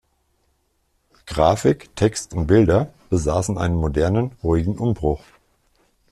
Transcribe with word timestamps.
Grafik, 1.27 1.95
Text 1.95 2.33
und 2.33 2.47
Bilder 2.47 2.91
besaßen 3.11 3.59
einen 3.59 3.75
modernen, 3.75 4.31
ruhigen 4.41 4.79
Umbruch. 4.79 5.21